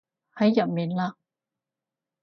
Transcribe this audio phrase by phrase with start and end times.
[0.33, 1.13] 喺入面嘞